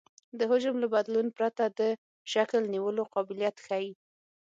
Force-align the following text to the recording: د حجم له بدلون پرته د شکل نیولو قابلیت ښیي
د 0.37 0.39
حجم 0.51 0.75
له 0.83 0.87
بدلون 0.93 1.27
پرته 1.37 1.63
د 1.79 1.81
شکل 2.33 2.61
نیولو 2.73 3.03
قابلیت 3.13 3.55
ښیي 3.65 3.91